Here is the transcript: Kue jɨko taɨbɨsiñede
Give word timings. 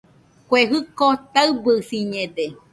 Kue 0.47 0.59
jɨko 0.69 1.05
taɨbɨsiñede 1.33 2.45